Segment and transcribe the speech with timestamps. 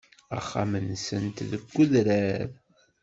[0.37, 2.47] Axxam-nsent deg udrar.